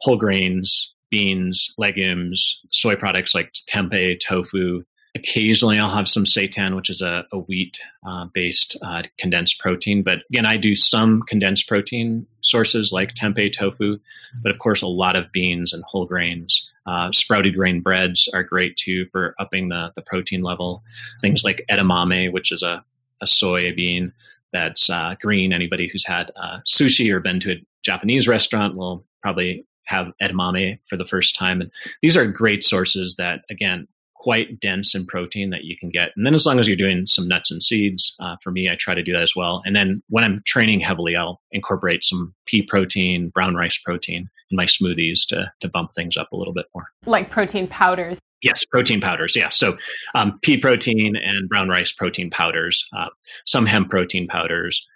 [0.01, 4.85] whole grains, beans, legumes, soy products like tempeh, tofu.
[5.17, 10.05] Occasionally, I'll have some seitan, which is a, a wheat uh, based uh, condensed protein.
[10.05, 13.99] But again, I do some condensed protein sources like tempeh, tofu,
[14.43, 16.71] but of course, a lot of beans and whole grains.
[16.87, 20.83] Uh, sprouted grain breads are great too for upping the, the protein level.
[21.21, 22.85] Things like edamame, which is a,
[23.21, 24.13] a soybean
[24.53, 25.53] that's uh, green.
[25.53, 30.79] Anybody who's had uh, sushi or been to a Japanese restaurant will probably have edamame
[30.87, 31.61] for the first time.
[31.61, 31.71] And
[32.01, 33.89] these are great sources that, again,
[34.21, 36.11] quite dense in protein that you can get.
[36.15, 38.77] And then as long as you're doing some nuts and seeds, uh, for me, I
[38.77, 39.63] try to do that as well.
[39.65, 44.57] And then when I'm training heavily, I'll incorporate some pea protein, brown rice protein in
[44.57, 46.89] my smoothies to to bump things up a little bit more.
[47.07, 48.21] Like protein powders.
[48.43, 49.35] Yes, protein powders.
[49.35, 49.77] Yeah, so
[50.15, 53.09] um, pea protein and brown rice protein powders, uh,
[53.47, 54.87] some hemp protein powders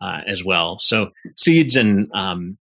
[0.00, 0.78] uh, as well.
[0.80, 2.58] So seeds and um,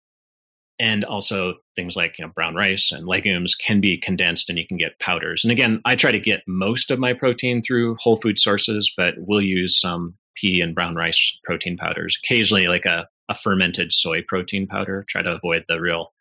[0.79, 4.67] and also things like you know brown rice and legumes can be condensed and you
[4.67, 5.45] can get powders.
[5.45, 9.13] And again, I try to get most of my protein through whole food sources, but
[9.17, 12.17] we'll use some pea and brown rice protein powders.
[12.23, 15.05] Occasionally, like a, a fermented soy protein powder.
[15.07, 16.11] Try to avoid the real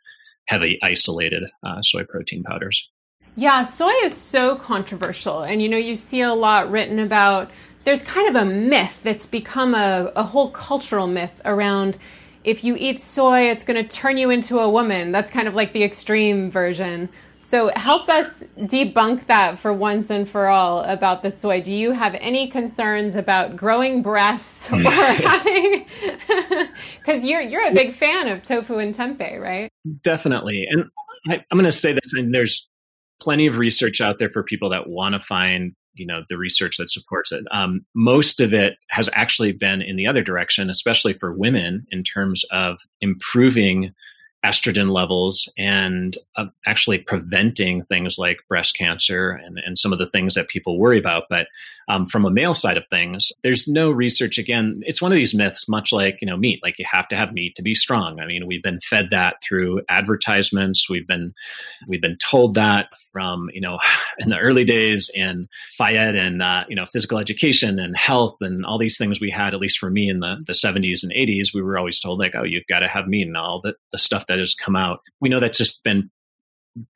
[0.47, 2.89] heavy isolated uh, soy protein powders.
[3.35, 5.43] Yeah, soy is so controversial.
[5.43, 7.51] And you know, you see a lot written about
[7.85, 11.99] there's kind of a myth that's become a, a whole cultural myth around
[12.45, 15.13] if you eat soy, it's going to turn you into a woman.
[15.13, 17.09] That's kind of like the extreme version.
[17.41, 21.63] So help us debunk that for once and for all about the soy.
[21.63, 24.83] Do you have any concerns about growing breasts or hmm.
[24.87, 25.87] having?
[26.99, 29.71] Because you're you're a big fan of tofu and tempeh, right?
[30.03, 30.85] Definitely, and
[31.27, 32.13] I, am going to say this.
[32.13, 32.69] And there's
[33.19, 36.77] plenty of research out there for people that want to find you know the research
[36.79, 37.45] that supports it.
[37.51, 42.03] Um, most of it has actually been in the other direction, especially for women, in
[42.05, 43.95] terms of improving
[44.45, 50.09] estrogen levels and uh, actually preventing things like breast cancer and, and some of the
[50.09, 51.25] things that people worry about.
[51.29, 51.49] But
[51.89, 54.39] um, from a male side of things, there's no research.
[54.39, 56.61] Again, it's one of these myths, much like you know meat.
[56.63, 58.21] Like you have to have meat to be strong.
[58.21, 60.89] I mean, we've been fed that through advertisements.
[60.89, 61.33] We've been
[61.89, 63.79] we've been told that from you know
[64.19, 65.49] in the early days in
[65.81, 69.55] Ed and uh, you know physical education and health and all these things we had.
[69.55, 72.35] At least for me in the the 70s and 80s, we were always told like,
[72.35, 75.01] oh, you've got to have meat and all the the stuff that has come out.
[75.21, 76.11] We know that's just been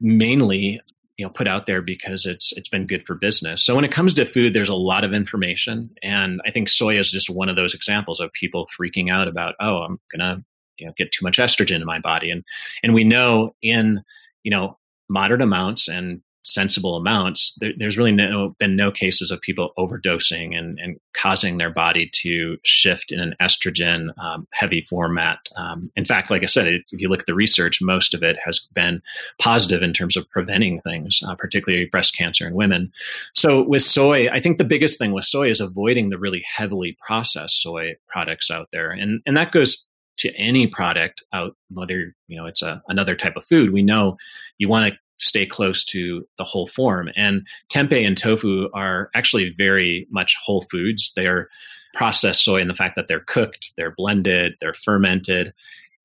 [0.01, 0.81] mainly
[1.17, 3.65] you know put out there because it's it's been good for business.
[3.65, 6.99] So when it comes to food, there's a lot of information, and I think soy
[6.99, 10.45] is just one of those examples of people freaking out about oh I'm gonna
[10.79, 12.45] you know get too much estrogen in my body, and
[12.83, 14.03] and we know in
[14.45, 14.79] you know
[15.13, 20.57] moderate amounts and sensible amounts, there, there's really no, been no cases of people overdosing
[20.57, 25.39] and, and causing their body to shift in an estrogen um, heavy format.
[25.57, 28.37] Um, in fact, like I said, if you look at the research, most of it
[28.45, 29.03] has been
[29.41, 32.93] positive in terms of preventing things, uh, particularly breast cancer in women.
[33.35, 36.97] So with soy, I think the biggest thing with soy is avoiding the really heavily
[37.07, 39.87] processed soy products out there, and and that goes
[40.19, 44.17] to any product out whether you know it's a, another type of food we know
[44.59, 47.09] you want to stay close to the whole form.
[47.17, 51.13] And tempeh and tofu are actually very much whole foods.
[51.15, 51.49] They're
[51.95, 55.53] processed soy in the fact that they're cooked, they're blended, they're fermented.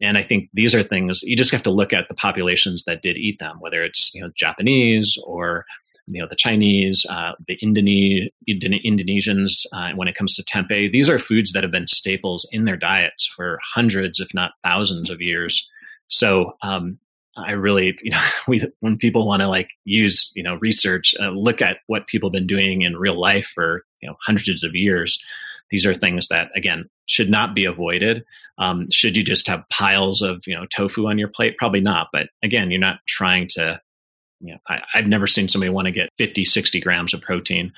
[0.02, 3.02] And I think these are things you just have to look at the populations that
[3.02, 5.65] did eat them, whether it's you know Japanese or
[6.08, 9.65] you know the Chinese, uh, the Indone- Indonesians.
[9.74, 12.78] Uh, when it comes to tempeh, these are foods that have been staples in their
[12.78, 15.67] diets for hundreds, if not thousands, of years.
[16.08, 17.00] So um,
[17.38, 21.30] I really, you know, we, when people want to like use, you know, research, uh,
[21.30, 24.76] look at what people have been doing in real life for, you know, hundreds of
[24.76, 25.23] years.
[25.69, 28.23] These are things that, again, should not be avoided.
[28.58, 31.58] Um, should you just have piles of you know tofu on your plate?
[31.58, 32.10] Probably not.
[32.12, 33.82] But again, you're not trying to.
[34.39, 37.73] You know, I, have never seen somebody want to get 50, 60 grams of protein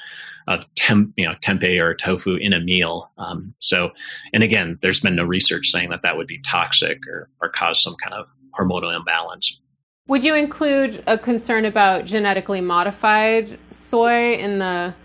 [0.49, 3.09] of temp, you know, tempeh or tofu in a meal.
[3.17, 3.91] Um, so,
[4.33, 7.81] and again, there's been no research saying that that would be toxic or, or cause
[7.81, 9.59] some kind of hormonal imbalance.
[10.07, 14.95] Would you include a concern about genetically modified soy in the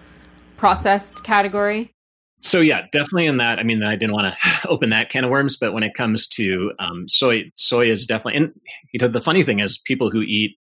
[0.57, 1.94] processed category?
[2.40, 3.59] So yeah, definitely in that.
[3.59, 6.28] I mean, I didn't want to open that can of worms, but when it comes
[6.28, 8.37] to um, soy, soy is definitely.
[8.37, 8.52] And
[8.92, 10.57] you know, the funny thing is, people who eat,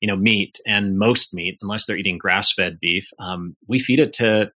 [0.00, 4.12] you know, meat and most meat, unless they're eating grass-fed beef, um, we feed it
[4.14, 4.50] to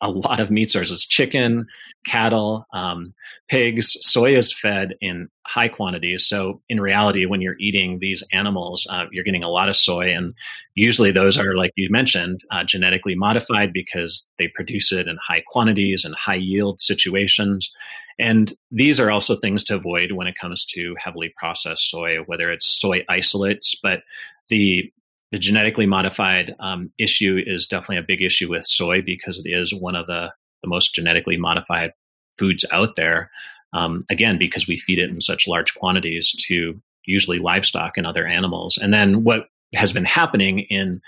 [0.00, 1.66] a lot of meat sources: chicken,
[2.06, 3.14] cattle, um,
[3.48, 3.96] pigs.
[4.00, 6.26] Soy is fed in high quantities.
[6.26, 10.08] So in reality, when you're eating these animals, uh, you're getting a lot of soy,
[10.08, 10.34] and
[10.74, 15.42] usually those are, like you mentioned, uh, genetically modified because they produce it in high
[15.46, 17.72] quantities and high yield situations.
[18.18, 22.50] And these are also things to avoid when it comes to heavily processed soy, whether
[22.50, 24.00] it's soy isolates, but
[24.48, 24.90] the
[25.36, 29.74] the genetically modified um, issue is definitely a big issue with soy because it is
[29.74, 31.92] one of the, the most genetically modified
[32.38, 33.30] foods out there.
[33.74, 38.26] Um, again, because we feed it in such large quantities to usually livestock and other
[38.26, 38.78] animals.
[38.78, 41.02] And then what has been happening in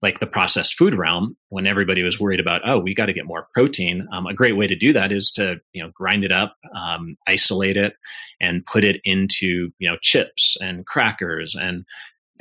[0.00, 3.24] like the processed food realm when everybody was worried about oh we got to get
[3.24, 6.32] more protein um, a great way to do that is to you know grind it
[6.32, 7.94] up um, isolate it
[8.40, 11.84] and put it into you know chips and crackers and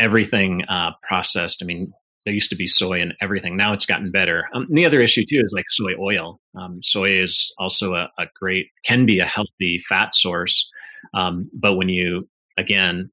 [0.01, 1.93] everything uh, processed i mean
[2.25, 3.57] there used to be soy in everything.
[3.57, 4.47] Now it's gotten better.
[4.53, 6.39] Um, the other issue too is like soy oil.
[6.55, 10.69] Um, soy is also a, a, great, can be a healthy fat source.
[11.13, 13.11] Um, but when you, again,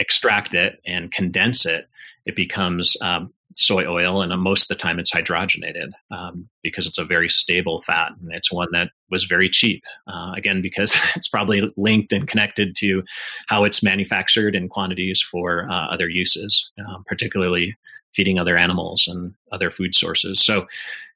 [0.00, 1.86] extract it and condense it,
[2.24, 4.22] it becomes um, soy oil.
[4.22, 8.12] And most of the time it's hydrogenated um, because it's a very stable fat.
[8.20, 9.82] And it's one that was very cheap.
[10.06, 13.02] Uh, again, because it's probably linked and connected to
[13.48, 17.76] how it's manufactured in quantities for uh, other uses, uh, particularly
[18.14, 20.40] feeding other animals and other food sources.
[20.40, 20.66] So,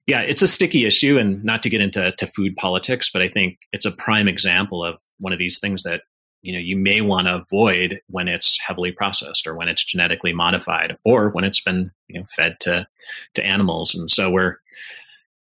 [0.06, 3.28] yeah, it's a sticky issue, and not to get into to food politics, but I
[3.28, 6.02] think it's a prime example of one of these things that
[6.42, 10.32] you know you may want to avoid when it's heavily processed or when it's genetically
[10.32, 12.86] modified or when it's been you know fed to
[13.34, 13.94] to animals.
[13.94, 14.56] And so we're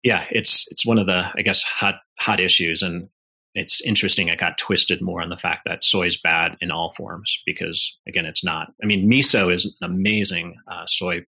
[0.02, 2.82] yeah it's it's one of the i guess hot hot issues.
[2.82, 3.08] And
[3.54, 6.92] it's interesting it got twisted more on the fact that soy is bad in all
[6.96, 11.24] forms because again it's not i mean miso is an amazing uh, soy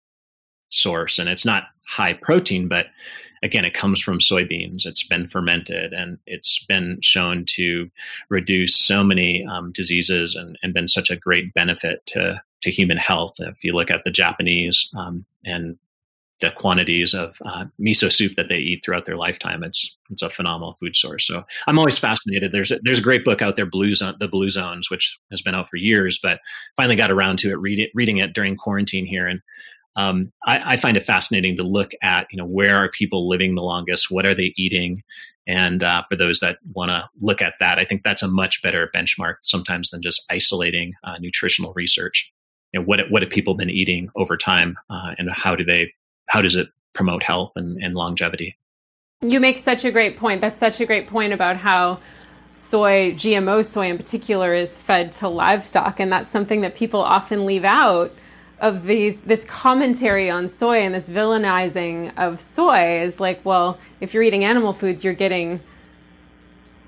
[0.68, 2.86] source and it's not high protein but
[3.42, 7.90] again it comes from soybeans it's been fermented and it's been shown to
[8.28, 12.96] reduce so many um, diseases and, and been such a great benefit to to human
[12.96, 15.78] health if you look at the japanese um, and
[16.40, 19.64] the quantities of uh, miso soup that they eat throughout their lifetime.
[19.64, 21.26] It's it's a phenomenal food source.
[21.26, 22.52] So I'm always fascinated.
[22.52, 25.42] There's a, there's a great book out there, Blue Zone, the Blue Zones, which has
[25.42, 26.40] been out for years, but
[26.76, 29.40] finally got around to it, read it reading it during quarantine here, and
[29.98, 33.56] um, I, I, find it fascinating to look at, you know, where are people living
[33.56, 34.12] the longest?
[34.12, 35.02] What are they eating?
[35.48, 38.62] And uh, for those that want to look at that, I think that's a much
[38.62, 42.32] better benchmark sometimes than just isolating uh, nutritional research.
[42.72, 45.92] You know, what what have people been eating over time, uh, and how do they
[46.28, 48.56] how does it promote health and, and longevity?
[49.22, 50.40] You make such a great point.
[50.40, 51.98] That's such a great point about how
[52.52, 57.46] soy, GMO soy in particular, is fed to livestock, and that's something that people often
[57.46, 58.14] leave out
[58.60, 64.14] of these this commentary on soy and this villainizing of soy is like, well, if
[64.14, 65.60] you're eating animal foods, you're getting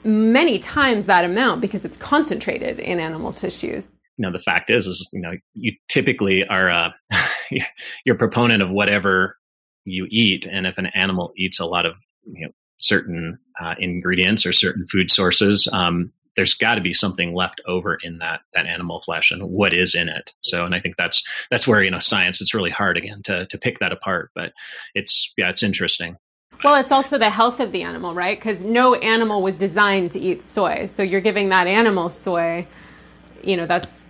[0.05, 3.91] many times that amount because it's concentrated in animal tissues.
[4.17, 6.91] You know, the fact is, is you know, you typically are uh,
[8.05, 9.37] you're proponent of whatever
[9.85, 14.45] you eat, and if an animal eats a lot of you know certain uh, ingredients
[14.45, 18.65] or certain food sources, um, there's got to be something left over in that that
[18.65, 20.33] animal flesh and what is in it.
[20.41, 23.45] So and i think that's that's where you know science it's really hard again to
[23.45, 24.55] to pick that apart but
[24.95, 26.17] it's yeah it's interesting.
[26.65, 28.39] Well it's also the health of the animal right?
[28.39, 30.87] Because no animal was designed to eat soy.
[30.87, 32.67] So you're giving that animal soy
[33.45, 34.07] you know that's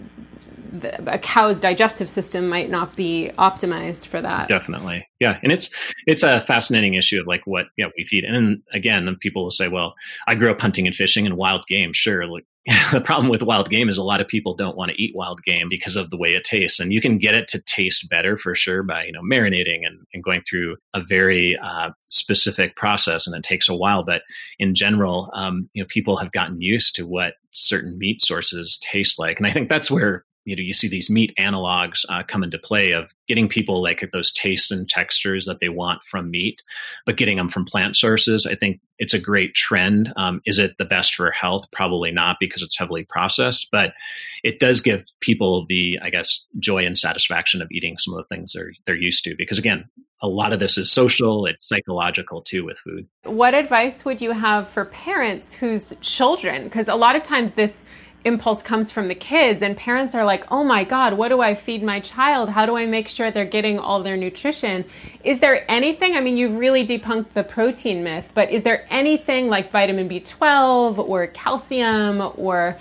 [0.72, 4.48] the, a cow's digestive system might not be optimized for that.
[4.48, 5.70] Definitely, yeah, and it's
[6.06, 9.42] it's a fascinating issue of like what yeah we feed, and then again, then people
[9.42, 9.94] will say, well,
[10.26, 11.92] I grew up hunting and fishing and wild game.
[11.92, 12.44] Sure, like
[12.92, 15.42] the problem with wild game is a lot of people don't want to eat wild
[15.44, 18.36] game because of the way it tastes and you can get it to taste better
[18.36, 23.26] for sure by you know marinating and, and going through a very uh, specific process
[23.26, 24.22] and it takes a while but
[24.58, 29.18] in general um, you know people have gotten used to what certain meat sources taste
[29.18, 32.42] like and i think that's where you know you see these meat analogs uh, come
[32.42, 36.62] into play of getting people like those tastes and textures that they want from meat
[37.06, 40.12] but getting them from plant sources i think it's a great trend.
[40.16, 41.70] Um, is it the best for health?
[41.70, 43.94] Probably not because it's heavily processed but
[44.42, 48.34] it does give people the i guess joy and satisfaction of eating some of the
[48.34, 49.84] things they're they're used to because again
[50.22, 53.06] a lot of this is social it's psychological too with food.
[53.24, 57.82] What advice would you have for parents whose children because a lot of times this
[58.24, 61.54] impulse comes from the kids and parents are like oh my god what do i
[61.54, 62.48] feed my child?
[62.48, 64.84] How do i make sure they're getting all their nutrition?
[65.24, 69.48] Is there anything i mean you've really debunked the protein myth but is there anything
[69.48, 72.78] like vitamin b12 or calcium or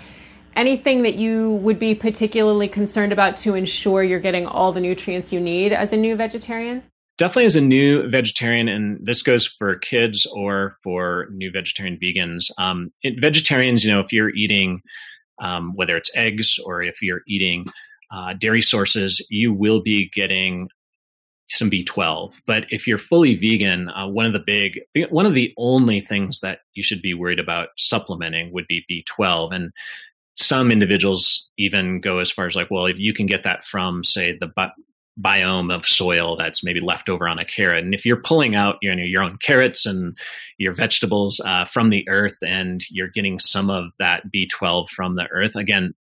[0.56, 5.32] anything that you would be particularly concerned about to ensure you're getting all the nutrients
[5.32, 6.82] you need as a new vegetarian?
[7.18, 12.50] Definitely as a new vegetarian, and this goes for kids or for new vegetarian vegans.
[12.56, 14.80] Um, it, vegetarians, you know, if you're eating
[15.40, 17.66] um, whether it's eggs or if you're eating
[18.10, 20.68] uh, dairy sources, you will be getting
[21.48, 22.32] some B12.
[22.46, 24.80] But if you're fully vegan, uh, one of the big,
[25.10, 29.54] one of the only things that you should be worried about supplementing would be B12.
[29.54, 29.70] And
[30.36, 34.04] some individuals even go as far as like, well, if you can get that from,
[34.04, 34.46] say, the
[35.20, 37.84] biome of soil that's maybe left over on a carrot.
[37.84, 40.16] And if you're pulling out you know, your own carrots and
[40.58, 45.26] your vegetables uh, from the earth and you're getting some of that B12 from the
[45.30, 45.94] earth, again,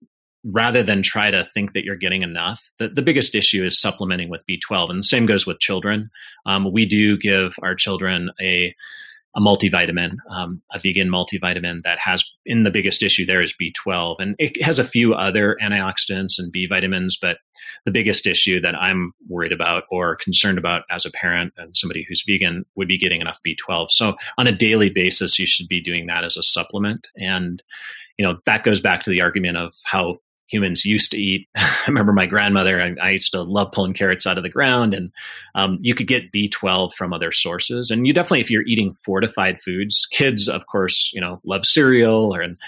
[0.45, 4.29] rather than try to think that you're getting enough, the, the biggest issue is supplementing
[4.29, 4.91] with B12.
[4.91, 6.11] And the same goes with children.
[6.47, 8.75] Um, we do give our children a
[9.37, 14.17] a multivitamin, um, a vegan multivitamin that has, in the biggest issue there is B12.
[14.19, 17.39] And it has a few other antioxidants and B vitamins, but
[17.85, 22.07] the biggest issue that I'm worried about or concerned about as a parent and somebody
[22.09, 23.91] who's vegan would be getting enough B12.
[23.91, 27.09] So on a daily basis, you should be doing that as a supplement.
[27.19, 27.63] And,
[28.17, 30.19] you know, that goes back to the argument of how
[30.49, 31.49] humans used to eat.
[31.57, 34.95] I remember my grandmother, I, I, used to love pulling carrots out of the ground,
[34.95, 35.13] and
[35.55, 37.91] um, you could get B12 from other sources.
[37.91, 42.35] And you definitely, if you're eating fortified foods, kids, of course, you know, love cereal
[42.35, 42.59] or and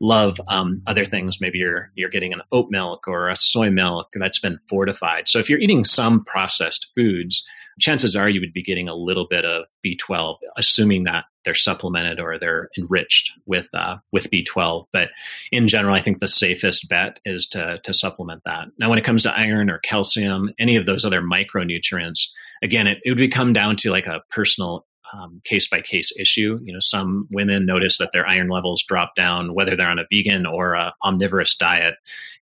[0.00, 1.40] love um, other things.
[1.40, 5.28] Maybe you're you're getting an oat milk or a soy milk that's been fortified.
[5.28, 7.44] So if you're eating some processed foods,
[7.78, 12.20] chances are you would be getting a little bit of B12, assuming that they're supplemented
[12.20, 14.84] or they're enriched with uh, with B12.
[14.92, 15.08] But
[15.50, 18.68] in general, I think the safest bet is to to supplement that.
[18.78, 22.28] Now, when it comes to iron or calcium, any of those other micronutrients,
[22.62, 24.84] again, it, it would come down to like a personal
[25.46, 26.60] case by case issue.
[26.62, 30.04] You know, some women notice that their iron levels drop down, whether they're on a
[30.12, 31.94] vegan or a omnivorous diet,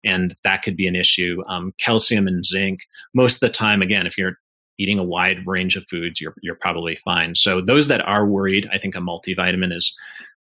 [0.02, 1.44] and that could be an issue.
[1.46, 2.80] Um, calcium and zinc,
[3.14, 4.40] most of the time, again, if you're
[4.79, 7.35] eating a wide range of foods, you're you're probably fine.
[7.35, 9.97] So those that are worried, I think a multivitamin is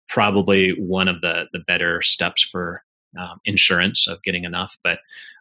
[0.08, 2.82] probably one of the the better steps for
[3.18, 4.76] um, insurance of getting enough.
[4.84, 4.98] But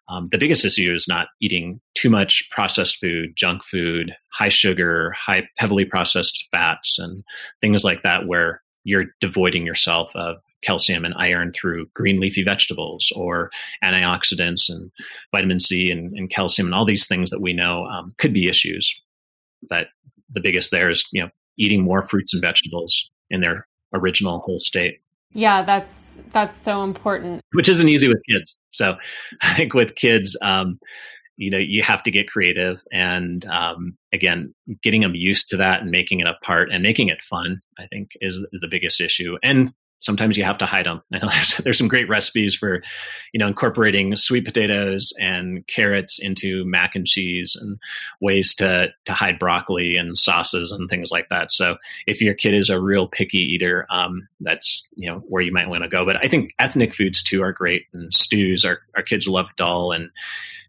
[0.08, 5.12] um, the biggest issue is not eating too much processed food, junk food, high sugar,
[5.12, 7.24] high heavily processed fats, and
[7.62, 13.12] things like that, where you're devoiding yourself of calcium and iron through green leafy vegetables
[13.16, 13.52] or
[13.84, 14.92] antioxidants and
[15.32, 18.48] vitamin C and, and calcium and all these things that we know um, could be
[18.48, 19.00] issues.
[19.70, 19.88] But
[20.32, 24.60] the biggest there is, you know, eating more fruits and vegetables in their original whole
[24.60, 25.00] state.
[25.32, 27.42] Yeah, that's that's so important.
[27.52, 28.58] Which isn't easy with kids.
[28.72, 28.96] So
[29.42, 30.80] I think with kids, um,
[31.38, 35.82] you know, you have to get creative, and um, again, getting them used to that
[35.82, 39.38] and making it a part and making it fun, I think, is the biggest issue.
[39.44, 39.74] And
[40.06, 41.02] sometimes you have to hide them.
[41.12, 42.82] There's, there's some great recipes for,
[43.34, 47.80] you know, incorporating sweet potatoes and carrots into mac and cheese and
[48.22, 51.52] ways to to hide broccoli and sauces and things like that.
[51.52, 51.78] So
[52.08, 55.70] if your kid is a real picky eater, um, that's you know where you might
[55.70, 56.06] want to go.
[56.06, 58.64] But I think ethnic foods too are great and stews.
[58.64, 60.10] Our our kids love dal and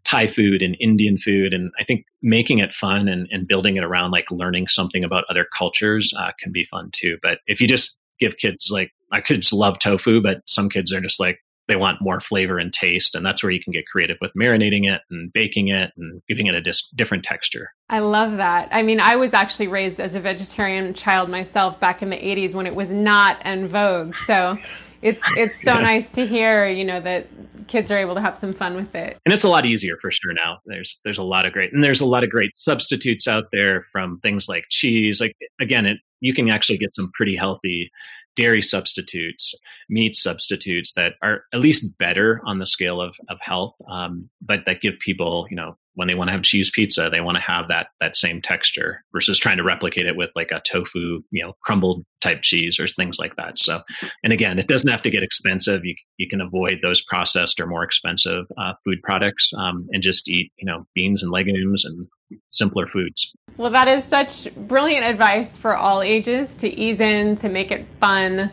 [0.07, 1.53] Thai food and Indian food.
[1.53, 5.25] And I think making it fun and, and building it around like learning something about
[5.29, 7.17] other cultures uh, can be fun too.
[7.21, 11.01] But if you just give kids like my kids love tofu, but some kids are
[11.01, 14.17] just like they want more flavor and taste, and that's where you can get creative
[14.21, 17.71] with marinating it and baking it and giving it a dis- different texture.
[17.89, 18.69] I love that.
[18.71, 22.53] I mean, I was actually raised as a vegetarian child myself back in the '80s
[22.53, 24.15] when it was not en vogue.
[24.25, 24.57] So
[25.01, 25.81] it's it's so yeah.
[25.81, 27.27] nice to hear, you know, that
[27.67, 29.17] kids are able to have some fun with it.
[29.25, 30.59] And it's a lot easier for sure now.
[30.65, 33.85] There's there's a lot of great and there's a lot of great substitutes out there
[33.91, 35.19] from things like cheese.
[35.19, 37.91] Like again, it you can actually get some pretty healthy
[38.37, 39.53] dairy substitutes,
[39.89, 44.65] meat substitutes that are at least better on the scale of, of health, um, but
[44.65, 47.41] that give people, you know, when they want to have cheese pizza, they want to
[47.41, 51.43] have that that same texture versus trying to replicate it with like a tofu, you
[51.43, 53.57] know, crumbled type cheese or things like that.
[53.57, 53.81] So,
[54.23, 55.83] and again, it doesn't have to get expensive.
[55.83, 60.29] You you can avoid those processed or more expensive uh, food products um, and just
[60.29, 62.07] eat, you know, beans and legumes and
[62.49, 63.33] simpler foods.
[63.57, 67.87] Well, that is such brilliant advice for all ages to ease in, to make it
[67.99, 68.51] fun,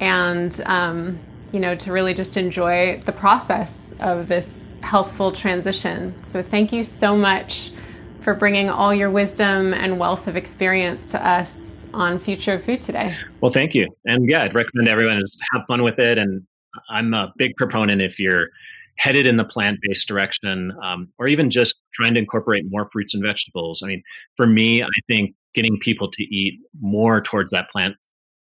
[0.00, 1.18] and um,
[1.50, 6.14] you know, to really just enjoy the process of this healthful transition.
[6.24, 7.72] So, thank you so much
[8.20, 11.52] for bringing all your wisdom and wealth of experience to us
[11.92, 13.16] on Future of Food today.
[13.40, 13.88] Well, thank you.
[14.06, 16.18] And yeah, I'd recommend everyone just have fun with it.
[16.18, 16.42] And
[16.90, 18.48] I'm a big proponent if you're
[18.96, 23.14] headed in the plant based direction, um, or even just trying to incorporate more fruits
[23.14, 23.82] and vegetables.
[23.82, 24.02] I mean,
[24.36, 27.96] for me, I think getting people to eat more towards that plant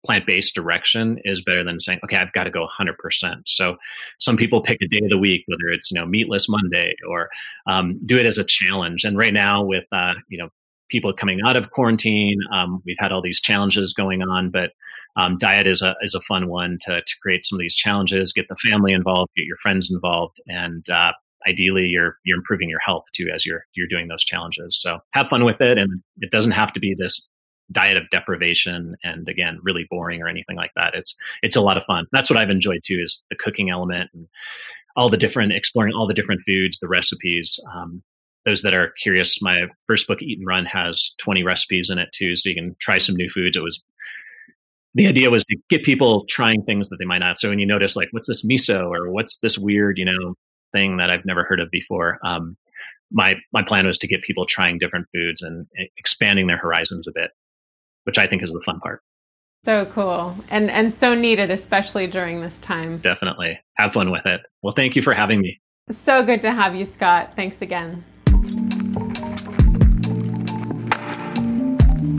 [0.04, 2.94] plant based direction is better than saying, okay, I've got to go 100%.
[3.46, 3.76] So
[4.18, 7.28] some people pick a day of the week, whether it's, you know, meatless Monday or
[7.66, 9.04] um, do it as a challenge.
[9.04, 10.48] And right now, with, uh, you know,
[10.88, 14.70] people coming out of quarantine, um, we've had all these challenges going on, but
[15.16, 18.32] um, diet is a, is a fun one to, to create some of these challenges,
[18.32, 21.12] get the family involved, get your friends involved, and uh,
[21.46, 24.78] ideally you're you're improving your health too as you're you're doing those challenges.
[24.80, 27.20] So have fun with it, and it doesn't have to be this
[27.70, 30.94] diet of deprivation and again really boring or anything like that.
[30.94, 32.06] It's it's a lot of fun.
[32.12, 34.26] That's what i've enjoyed too is the cooking element and
[34.96, 37.58] all the different exploring all the different foods the recipes.
[37.74, 38.02] Um,
[38.44, 42.08] those that are curious my first book eat and run has 20 recipes in it
[42.12, 43.56] too so you can try some new foods.
[43.56, 43.82] It was
[44.94, 47.38] the idea was to get people trying things that they might not.
[47.38, 50.34] So when you notice like what's this miso or what's this weird you know
[50.72, 52.56] thing that i've never heard of before um,
[53.10, 55.66] my my plan was to get people trying different foods and
[55.96, 57.30] expanding their horizons a bit
[58.04, 59.02] which I think is the fun part.
[59.64, 62.98] So cool and and so needed, especially during this time.
[62.98, 64.42] Definitely have fun with it.
[64.62, 65.60] Well, thank you for having me.
[65.90, 67.32] So good to have you, Scott.
[67.34, 68.04] Thanks again.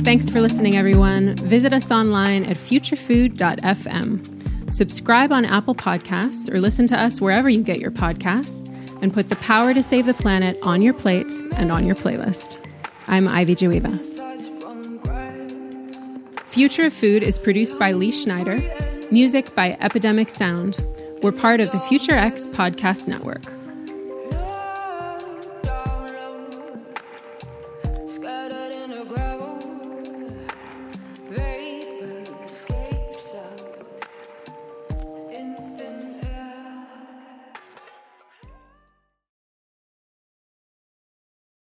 [0.03, 1.35] Thanks for listening, everyone.
[1.35, 4.73] Visit us online at futurefood.fm.
[4.73, 8.67] Subscribe on Apple Podcasts or listen to us wherever you get your podcasts
[9.01, 12.59] and put the power to save the planet on your plate and on your playlist.
[13.07, 14.18] I'm Ivy Jueva.
[16.49, 18.59] Future of Food is produced by Lee Schneider,
[19.11, 20.83] music by Epidemic Sound.
[21.21, 23.58] We're part of the Future X Podcast Network.